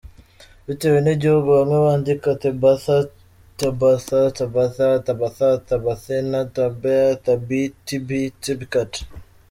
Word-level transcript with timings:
Bitewe 0.65 0.97
n’igihugu 1.01 1.47
bamwe 1.57 1.77
bandika 1.85 2.29
Tabetha, 2.41 2.97
Tabytha, 3.59 4.19
Tabatha, 4.37 4.87
Tabahta, 5.05 5.49
Tabathina, 5.67 6.39
Tabea, 6.55 7.07
Tabby, 7.25 7.61
Tibby, 7.85 8.21
Tabbycat. 8.43 8.91